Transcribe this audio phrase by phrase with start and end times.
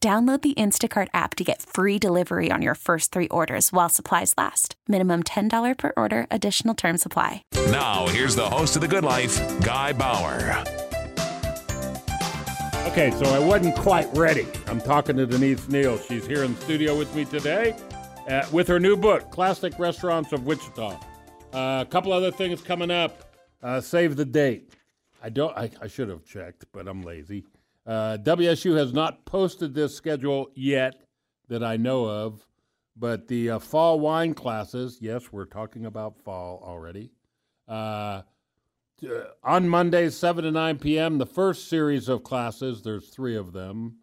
[0.00, 4.34] Download the Instacart app to get free delivery on your first three orders while supplies
[4.36, 4.76] last.
[4.86, 7.42] Minimum $10 per order, additional term supply.
[7.70, 10.64] Now, here's the host of The Good Life, Guy Bauer.
[12.88, 14.46] Okay, so I wasn't quite ready.
[14.68, 15.98] I'm talking to Denise Neil.
[15.98, 17.74] She's here in the studio with me today
[18.28, 20.98] uh, with her new book, Classic Restaurants of Wichita.
[21.52, 23.34] Uh, a couple other things coming up.
[23.62, 24.72] Uh, save the date.
[25.22, 25.56] I don't.
[25.56, 27.44] I, I should have checked, but I'm lazy.
[27.86, 30.94] Uh, WSU has not posted this schedule yet
[31.48, 32.44] that I know of,
[32.96, 37.12] but the uh, fall wine classes, yes, we're talking about fall already.
[37.68, 38.22] Uh,
[39.04, 43.52] uh, on Monday, 7 to 9 p.m., the first series of classes, there's three of
[43.52, 43.98] them,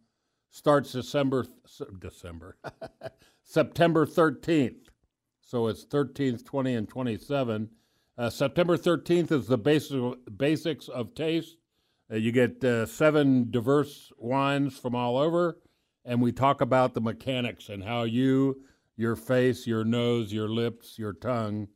[0.49, 1.45] starts December,
[1.99, 2.57] December,
[3.43, 4.87] September 13th.
[5.41, 7.69] So it's 13th, 20, and 27.
[8.17, 9.99] Uh, September 13th is the basic,
[10.37, 11.57] basics of taste.
[12.11, 15.57] Uh, you get uh, seven diverse wines from all over,
[16.05, 18.61] and we talk about the mechanics and how you,
[18.95, 21.67] your face, your nose, your lips, your tongue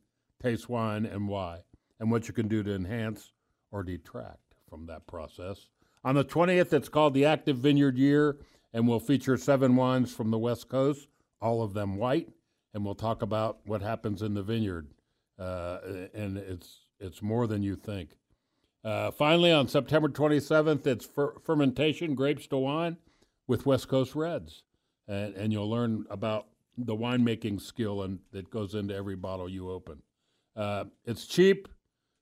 [0.42, 1.60] taste wine and why,
[2.00, 3.32] and what you can do to enhance
[3.72, 5.70] or detract from that process.
[6.04, 8.38] On the 20th, it's called the Active Vineyard Year,
[8.74, 11.08] and we'll feature seven wines from the West Coast,
[11.42, 12.30] all of them white,
[12.74, 14.88] and we'll talk about what happens in the vineyard.
[15.40, 15.80] Uh,
[16.14, 18.12] and it's it's more than you think.
[18.88, 22.96] Uh, finally, on September 27th, it's fer- fermentation, grapes to wine,
[23.46, 24.64] with West Coast Reds,
[25.10, 29.70] and, and you'll learn about the winemaking skill and that goes into every bottle you
[29.70, 30.02] open.
[30.56, 31.68] Uh, it's cheap,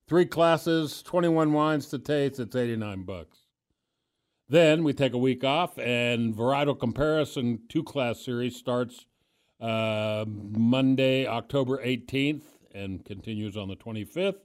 [0.07, 2.39] three classes, 21 wines to taste.
[2.39, 3.37] It's 89 bucks.
[4.49, 9.05] Then we take a week off, and Varietal Comparison two class series starts
[9.61, 12.43] uh, Monday, October 18th,
[12.73, 14.39] and continues on the 25th.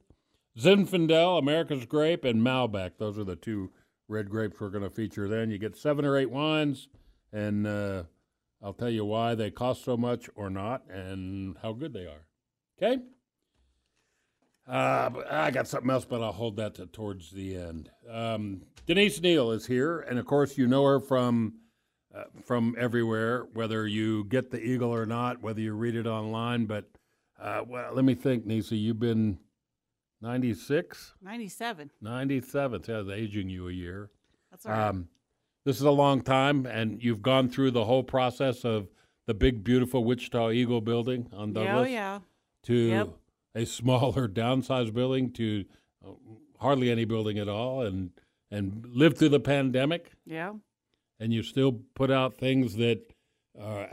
[0.59, 2.93] Zinfandel, America's Grape, and Malbec.
[2.99, 3.71] Those are the two
[4.09, 5.51] red grapes we're going to feature then.
[5.51, 6.89] You get seven or eight wines,
[7.33, 8.05] and uh,
[8.63, 12.27] I'll tell you why they cost so much or not and how good they are.
[12.81, 13.03] Okay?
[14.69, 17.91] Uh, I got something else, but I'll hold that to towards the end.
[18.09, 21.55] Um, Denise Neil is here, and of course, you know her from
[22.15, 26.67] uh, from everywhere, whether you get the Eagle or not, whether you read it online.
[26.67, 26.85] But
[27.41, 28.77] uh, well, let me think, Nisa.
[28.77, 29.39] You've been
[30.23, 31.91] 96, 97.
[32.01, 32.85] 97.
[32.85, 34.11] So that's aging you a year.
[34.51, 34.89] That's all right.
[34.89, 35.09] Um,
[35.65, 38.89] this is a long time, and you've gone through the whole process of
[39.27, 42.19] the big, beautiful Wichita Eagle building on yeah, Douglas oh, yeah.
[42.65, 43.09] to Yep.
[43.55, 45.65] a smaller, downsized building to
[46.05, 46.13] uh,
[46.59, 48.11] hardly any building at all, and
[48.53, 50.55] and lived through the pandemic, Yeah.
[51.21, 53.13] and you still put out things that
[53.57, 53.87] uh,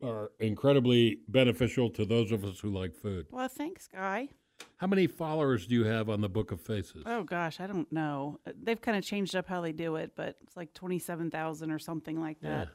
[0.00, 3.26] are incredibly beneficial to those of us who like food.
[3.32, 4.28] Well, thanks, Guy.
[4.78, 7.02] How many followers do you have on the Book of Faces?
[7.06, 8.40] Oh, gosh, I don't know.
[8.46, 11.78] Uh, They've kind of changed up how they do it, but it's like 27,000 or
[11.78, 12.50] something like Yeah.
[12.50, 12.68] that.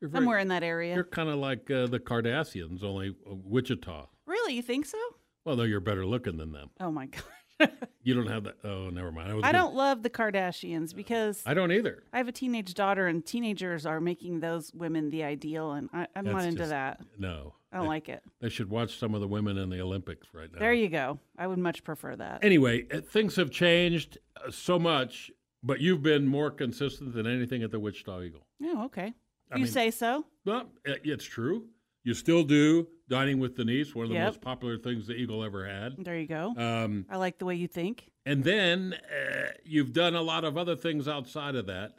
[0.00, 0.94] You're very- Somewhere in that area.
[0.94, 4.06] You're kind of like uh, the Kardashians, only uh, Wichita.
[4.26, 4.54] Really?
[4.54, 4.98] You think so?
[5.44, 6.70] Well, though you're better looking than them.
[6.80, 7.06] Oh, my
[7.58, 7.70] God.
[8.04, 8.54] You don't have that.
[8.64, 9.34] Oh, never mind.
[9.34, 12.02] was I gonna- don't love the Kardashians because I don't either.
[12.12, 16.06] I have a teenage daughter, and teenagers are making those women the ideal, and I,
[16.14, 17.00] I'm not into just- that.
[17.18, 17.54] No.
[17.72, 18.22] I don't like it.
[18.40, 20.58] They should watch some of the women in the Olympics right now.
[20.58, 21.18] There you go.
[21.36, 22.42] I would much prefer that.
[22.42, 25.30] Anyway, uh, things have changed uh, so much,
[25.62, 28.46] but you've been more consistent than anything at the Wichita Eagle.
[28.62, 29.12] Oh, okay.
[29.52, 30.24] I you mean- say so?
[30.46, 31.66] Well, it- it's true.
[32.04, 34.26] You still do dining with Denise, one of the Yep.
[34.26, 35.96] most popular things the Eagle ever had.
[35.98, 36.54] There you go.
[36.56, 38.10] Um, I like the way you think.
[38.24, 41.96] and then uh, you've done a lot of other things outside of that.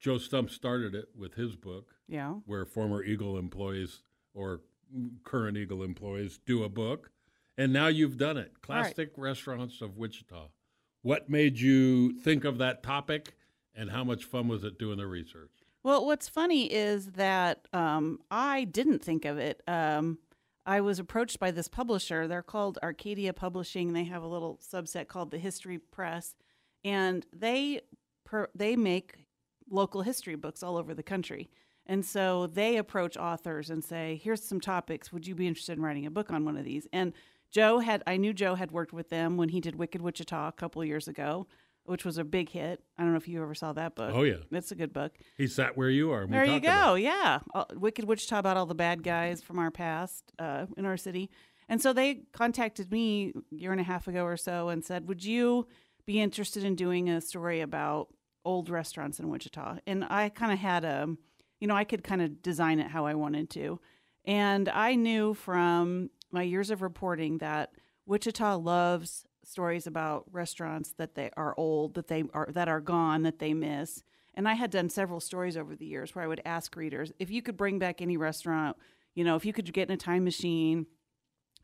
[0.00, 2.34] Joe Stumpe started it with his book, Yeah.
[2.46, 4.02] where former Eagle employees
[4.34, 4.60] or
[5.24, 7.10] current Eagle employees do a book.
[7.56, 8.52] And now you've done it.
[8.68, 8.94] All right.
[8.94, 10.48] Classic Restaurants of Wichita.
[11.02, 13.34] What made you think of that topic,
[13.74, 15.50] and how much fun was it doing the research?
[15.82, 19.62] Well, what's funny is that um, I didn't think of it.
[19.66, 20.18] Um,
[20.66, 22.28] I was approached by this publisher.
[22.28, 23.92] They're called Arcadia Publishing.
[23.92, 26.34] They have a little subset called the History Press,
[26.84, 27.80] and they
[28.24, 29.26] per, they make
[29.70, 31.50] local history books all over the country.
[31.86, 35.12] And so they approach authors and say, "Here's some topics.
[35.12, 37.12] Would you be interested in writing a book on one of these?" And
[37.50, 40.52] Joe had I knew Joe had worked with them when he did Wicked Wichita a
[40.52, 41.46] couple of years ago,
[41.84, 42.82] which was a big hit.
[42.96, 44.12] I don't know if you ever saw that book.
[44.14, 44.36] Oh, yeah.
[44.52, 45.12] it's a good book.
[45.36, 46.26] He sat where you are.
[46.26, 46.94] There you go.
[46.94, 47.40] Yeah.
[47.52, 51.30] Uh, Wicked Wichita about all the bad guys from our past uh, in our city.
[51.68, 55.08] And so they contacted me a year and a half ago or so and said,
[55.08, 55.66] Would you
[56.06, 58.08] be interested in doing a story about
[58.44, 59.78] old restaurants in Wichita?
[59.86, 61.08] And I kind of had a,
[61.60, 63.80] you know, I could kind of design it how I wanted to.
[64.24, 67.70] And I knew from my years of reporting that
[68.06, 73.22] Wichita loves stories about restaurants that they are old, that they are that are gone,
[73.22, 74.02] that they miss.
[74.34, 77.30] And I had done several stories over the years where I would ask readers if
[77.30, 78.76] you could bring back any restaurant,
[79.14, 80.86] you know, if you could get in a time machine.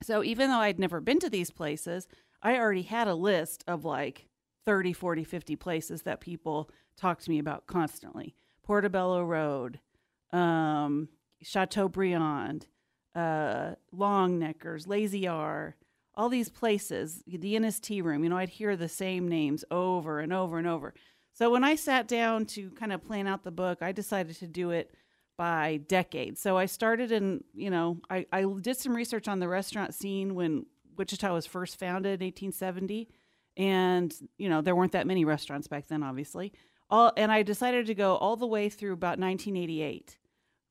[0.02, 2.06] So even though I'd never been to these places,
[2.42, 4.26] I already had a list of like
[4.64, 8.34] 30, 40, 50 places that people talk to me about constantly.
[8.62, 9.78] Portobello Road,
[10.32, 11.08] um,
[11.43, 12.67] Chateaubriand,
[13.14, 15.76] uh, Longneckers, Lazy R,
[16.14, 20.32] all these places, the NST Room, you know, I'd hear the same names over and
[20.32, 20.94] over and over.
[21.32, 24.46] So when I sat down to kind of plan out the book, I decided to
[24.46, 24.94] do it
[25.37, 26.38] by decade.
[26.38, 30.34] So I started in, you know, I, I did some research on the restaurant scene
[30.34, 30.64] when
[30.96, 33.08] Wichita was first founded in 1870.
[33.58, 36.55] And, you know, there weren't that many restaurants back then, obviously.
[36.90, 40.18] All, and I decided to go all the way through about 1988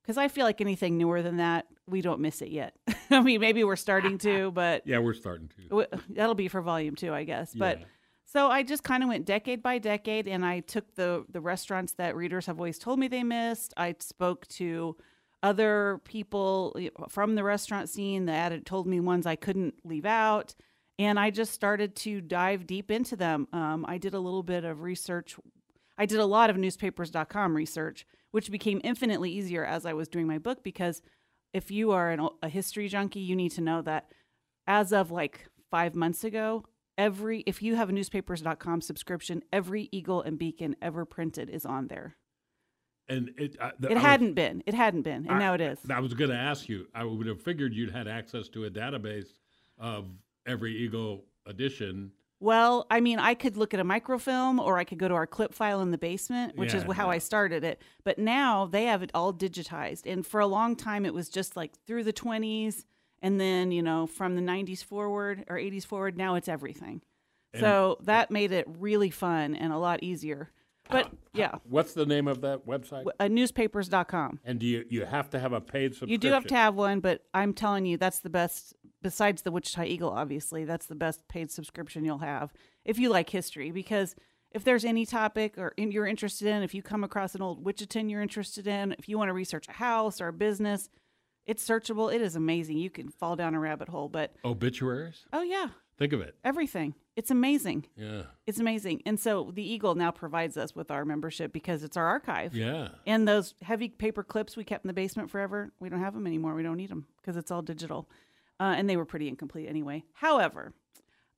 [0.02, 2.76] because I feel like anything newer than that, we don't miss it yet.
[3.12, 5.68] I mean, maybe we're starting to, but Yeah, we're starting to.
[5.70, 7.54] w- that'll be for volume two, I guess.
[7.54, 7.86] But Yeah.
[8.24, 11.94] so I just kind of went decade by decade, and I took the the restaurants
[11.94, 13.74] that readers have always told me they missed.
[13.78, 14.96] I spoke to
[15.44, 16.76] other people
[17.10, 20.56] from the restaurant scene that had told me ones I couldn't leave out,
[20.98, 23.48] and I just started to dive deep into them.
[23.54, 25.36] Um, I did a little bit of research.
[25.98, 30.28] I did a lot of newspapers.com research, which became infinitely easier as I was doing
[30.28, 31.02] my book because
[31.54, 34.12] if you are an, a history junkie, you need to know that
[34.68, 36.66] as of like five months ago,
[36.98, 41.88] every if you have a newspapers.com subscription, every Eagle and Beacon ever printed is on
[41.88, 42.18] there.
[43.08, 44.64] And it, I, It hadn't been.
[44.66, 45.80] It hadn't been, and I- now it is.
[45.90, 46.88] I was going to ask you.
[46.94, 49.28] I would have figured you'd had access to a database
[49.78, 50.08] of
[50.48, 52.12] every Eagle edition.
[52.46, 55.26] Well, I mean, I could look at a microfilm or I could go to our
[55.26, 57.82] clip file in the basement, which Yeah, is how I started it.
[58.04, 60.04] But now they have it all digitized.
[60.06, 62.86] And for a long time, it was just like through the 20s.
[63.24, 67.02] And then, you know, from the 90s forward or 80s forward, now it's everything.
[67.60, 70.52] so that made it really fun and a lot easier.
[70.88, 73.08] But yeah, What's the name of that website?
[73.20, 74.42] uh, newspapers.com.
[74.46, 76.12] And do you you have to have a paid subscription?
[76.12, 78.76] You do have to have one, but I'm telling you, that's the best.
[79.06, 82.52] Besides the Wichita Eagle, obviously, that's the best paid subscription you'll have
[82.84, 83.70] if you like history.
[83.70, 84.16] Because
[84.50, 87.64] if there's any topic or in, you're interested in, if you come across an old
[87.64, 90.90] Wichitan you're interested in, if you want to research a house or a business,
[91.46, 92.12] it's searchable.
[92.12, 92.80] It is amazing.
[92.80, 94.10] You can fall down a rabbit hole.
[94.10, 95.24] But obituaries.
[95.32, 95.68] oh yeah,
[96.00, 96.34] Think of it.
[96.44, 96.96] everything.
[97.16, 97.86] It's amazing.
[97.96, 99.04] Yeah, It's amazing.
[99.06, 102.56] And so the Eagle now provides us with our membership because it's our archive.
[102.56, 102.88] yeah.
[103.06, 106.26] And those heavy paper clips we kept in the basement forever, we don't have them
[106.26, 106.56] anymore.
[106.56, 108.10] We don't need them because it's all digital.
[108.60, 110.04] Uh, and they were pretty incomplete anyway.
[110.14, 110.74] However,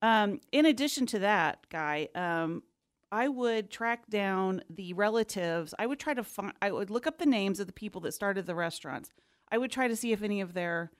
[0.01, 2.61] um, in addition to that, Guy, um,
[3.11, 5.73] I would track down the relatives.
[5.79, 8.13] I would try to find, I would look up the names of the people that
[8.13, 9.09] started the restaurants.
[9.51, 10.91] I would try to see if any of their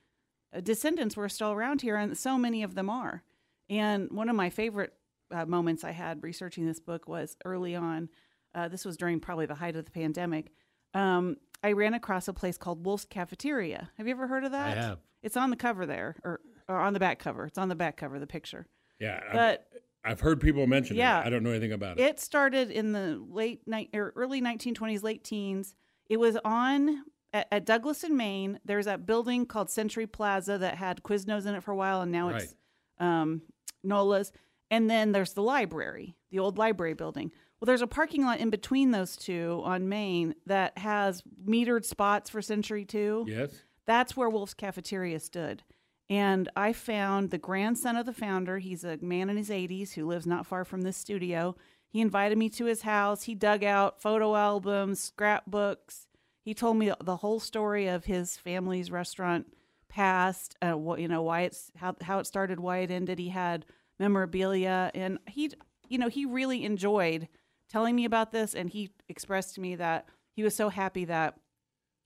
[0.54, 3.22] uh, descendants were still around here, and so many of them are.
[3.68, 4.94] And one of my favorite
[5.30, 8.08] uh, moments I had researching this book was early on.
[8.54, 10.50] Uh, this was during probably the height of the pandemic.
[10.94, 13.90] Um, I ran across a place called Wolf's Cafeteria.
[13.98, 14.78] Have you ever heard of that?
[14.78, 14.98] I have.
[15.22, 17.46] It's on the cover there, or, or on the back cover.
[17.46, 18.66] It's on the back cover, the picture.
[19.00, 19.68] Yeah, I've- But
[20.04, 21.20] I've, heard people mention Yeah.
[21.22, 21.26] it.
[21.26, 22.02] I don't know anything about it.
[22.04, 25.74] it started in the late night or early 1920s, late teens.
[26.08, 28.58] It was on at, at Douglas in Main.
[28.64, 32.10] There's that building called Century Plaza that had Quiznos in it for a while, and
[32.12, 32.54] now it's
[32.98, 33.42] um,
[33.84, 34.32] Nola's.
[34.70, 37.30] And then there's the library, the old library building.
[37.60, 42.30] Well, there's a parking lot in between those two on Main that has metered spots
[42.30, 43.26] for Century 2.
[43.28, 43.50] Yes.
[43.88, 45.62] That's where Wolf's Cafeteria stood.
[46.10, 48.58] And I found the grandson of the founder.
[48.58, 51.56] He's a man in his 80s who lives not far from this studio.
[51.88, 53.22] He invited me to his house.
[53.22, 56.06] He dug out photo albums, scrapbooks.
[56.44, 59.46] He told me the whole story of his family's restaurant
[59.88, 63.18] past, uh, what you know, why it's how how it started, why it ended.
[63.18, 63.64] He had
[63.98, 65.50] memorabilia, and he,
[65.88, 67.28] you know, he really enjoyed
[67.70, 71.38] telling me about this, and he expressed to me that he was so happy that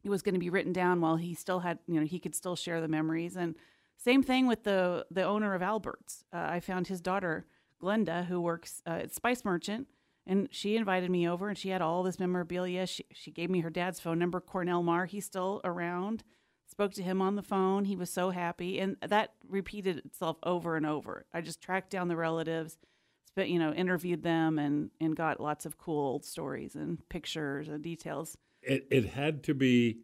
[0.09, 2.57] was going to be written down while he still had, you know, he could still
[2.57, 3.37] share the memories.
[3.37, 3.55] And
[3.97, 6.25] same thing with the the owner of Albert's.
[6.33, 7.47] Uh, I found his daughter
[7.81, 9.89] Glenda, who works uh, at Spice Merchant,
[10.27, 12.87] and she invited me over, and she had all this memorabilia.
[12.87, 15.07] She she gave me her dad's phone number, Cornell Mar.
[15.07, 16.25] He's still around.
[16.67, 17.85] Spoke to him on the phone.
[17.85, 21.27] He was so happy, and that repeated itself over and over.
[21.33, 22.79] I just tracked down the relatives,
[23.27, 27.83] spent you know interviewed them, and and got lots of cool stories and pictures and
[27.83, 28.37] details.
[28.63, 29.99] It it had to be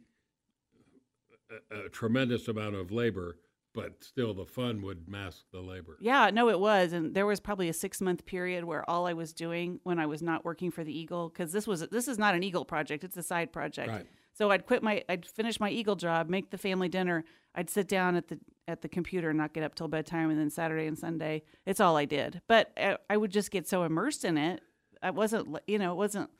[1.71, 3.39] a, a tremendous amount of labor,
[3.75, 5.97] but still the fun would mask the labor.
[6.01, 9.13] Yeah, no, it was, and there was probably a six month period where all I
[9.13, 12.19] was doing when I was not working for the Eagle, because this was this is
[12.19, 13.89] not an Eagle project; it's a side project.
[13.89, 14.07] Right.
[14.35, 17.25] So I'd quit my, I'd finish my Eagle job, make the family dinner.
[17.57, 18.39] I'd sit down at the
[18.69, 21.81] at the computer and not get up till bedtime, and then Saturday and Sunday, it's
[21.81, 22.41] all I did.
[22.47, 24.61] But I, I would just get so immersed in it.
[25.03, 26.31] I wasn't, you know, it wasn't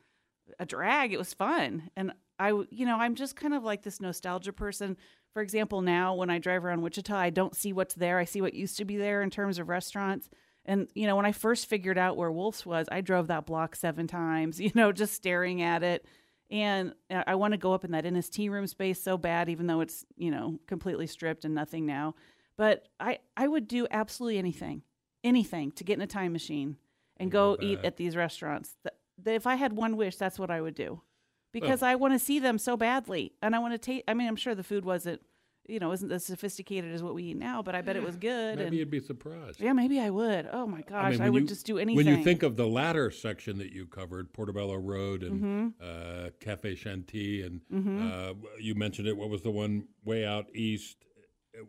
[0.59, 1.13] a drag.
[1.13, 4.97] It was fun, and I, you know, I'm just kind of like this nostalgia person.
[5.33, 8.17] For example, now when I drive around Wichita, I don't see what's there.
[8.17, 10.29] I see what used to be there in terms of restaurants.
[10.65, 13.75] And you know, when I first figured out where Wolf's was, I drove that block
[13.75, 14.59] seven times.
[14.69, 16.05] You know, just staring at it.
[16.51, 19.81] And I want to go up in that NST room space so bad, even though
[19.81, 22.15] it's you know completely stripped and nothing now.
[22.57, 24.83] But I I would do absolutely anything,
[25.23, 26.77] anything to get in a time machine
[27.17, 28.77] and go eat at these restaurants.
[29.19, 31.01] Th- th- If I had one wish, that's what I would do,
[31.51, 34.03] because I want to see them so badly, and I want to take.
[34.07, 35.21] I mean, I'm sure the food wasn't,
[35.67, 38.15] you know, isn't as sophisticated as what we eat now, but I bet it was
[38.15, 38.55] good.
[38.57, 39.59] Maybe and you'd be surprised.
[39.61, 40.49] yeah, maybe I would.
[40.51, 41.95] Oh my gosh, I, when would you- just do anything.
[42.05, 46.25] When you think of the latter section that you covered, Portobello Road and Mm-hmm.
[46.25, 47.61] uh, Cafe Chantilly, and
[48.11, 49.15] uh, you mentioned it.
[49.17, 50.97] What was the one way out east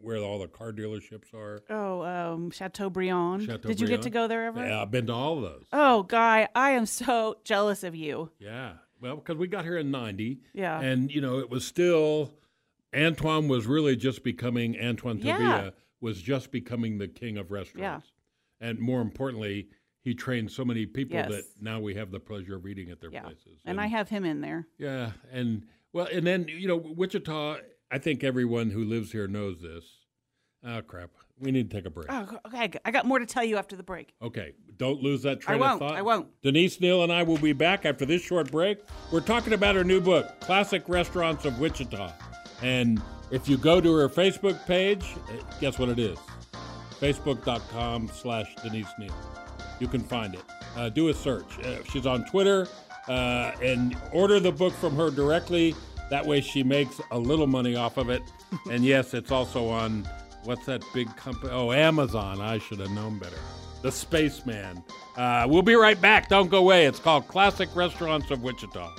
[0.01, 1.63] where all the car dealerships are?
[1.71, 3.47] oh, um, Chateaubriand.
[3.63, 4.67] Did you get to go there ever?
[4.67, 5.65] Yeah, I've been to all of those.
[5.73, 8.31] Oh, guy, I am so jealous of you.
[8.39, 8.75] Yeah.
[9.01, 10.41] Well, because we got here in 90.
[10.53, 10.79] Yeah.
[10.81, 12.35] And, you know, it was still,
[12.95, 15.71] Antoine was really just becoming, Antoine Yeah.
[16.03, 18.11] Was just becoming the king of restaurants.
[18.61, 18.67] yeah.
[18.69, 19.69] And more importantly,
[20.03, 21.29] he trained so many people Yes.
[21.31, 23.61] that now we have the pleasure of eating at their Yeah, places.
[23.67, 24.67] and I have him in there.
[24.79, 25.13] Yeah.
[25.31, 27.59] And, well, and then, you know, Wichita,
[27.91, 29.85] I think everyone who lives here knows this.
[30.65, 31.11] Oh, crap.
[31.41, 32.07] We need to take a break.
[32.11, 32.71] Oh, okay.
[32.85, 34.13] I got more to tell you after the break.
[34.21, 35.97] Okay, don't lose that train won't, of thought.
[35.97, 36.29] I won't.
[36.43, 38.79] Denise Neil and I will be back after this short break.
[39.11, 42.13] We're talking about her new book, Classic Restaurants of Wichita.
[42.63, 46.19] And if you go to her Facebook page, eh, guess what it is?
[47.01, 49.15] Facebook.com slash Denise Neil.
[49.79, 50.45] You can find it.
[50.77, 51.59] Uh, do a search.
[51.61, 52.69] Uh, she's on Twitter
[53.09, 55.75] uh, and order the book from her directly.
[56.11, 58.23] That way she makes a little money off of it.
[58.71, 60.07] and yes, it's also on
[60.45, 61.53] what's that big company?
[61.53, 62.41] Oh, Amazon.
[62.41, 63.39] I should have known better.
[63.83, 64.83] The Spaceman.
[65.17, 66.29] Uh, we'll be right back.
[66.29, 66.87] Don't go away.
[66.87, 68.93] It's called Classic Restaurants of Wichita.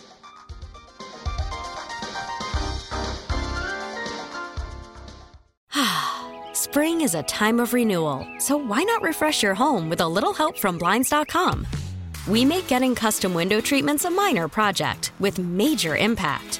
[6.53, 10.33] Spring is a time of renewal, so why not refresh your home with a little
[10.33, 11.67] help from Blinds.com?
[12.27, 16.59] We make getting custom window treatments a minor project with major impact.